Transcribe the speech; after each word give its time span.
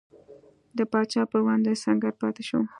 د 0.77 0.79
پاچا 0.91 1.21
پر 1.31 1.39
وړاندې 1.43 1.81
سنګر 1.83 2.13
پاتې 2.21 2.43
شو. 2.49 2.59